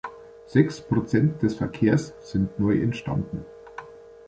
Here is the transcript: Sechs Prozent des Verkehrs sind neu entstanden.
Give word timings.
Sechs 0.47 0.81
Prozent 0.81 1.43
des 1.43 1.53
Verkehrs 1.53 2.15
sind 2.21 2.57
neu 2.59 2.81
entstanden. 2.81 3.45